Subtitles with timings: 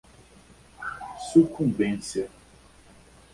[1.27, 2.27] sucumbência